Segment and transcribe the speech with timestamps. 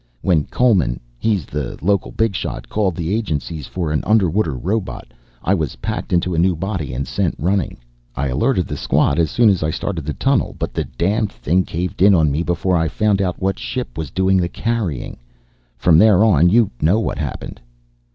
[0.23, 5.53] When Coleman, he's the local big shot, called the agencies for an underwater robot, I
[5.53, 7.77] was packed into a new body and sent running.
[8.15, 11.65] "I alerted the squad as soon as I started the tunnel, but the damned thing
[11.65, 15.17] caved in on me before I found out what ship was doing the carrying.
[15.77, 17.61] From there on you know what happened.